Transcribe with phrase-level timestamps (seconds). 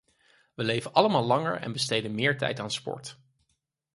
[0.53, 3.19] Wij leven allemaal langer en besteden meer tijd aan sport.